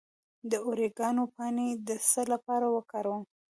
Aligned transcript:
د 0.49 0.53
اوریګانو 0.65 1.23
پاڼې 1.35 1.67
د 1.87 1.89
څه 2.09 2.21
لپاره 2.33 2.65
وکاروم؟ 2.75 3.23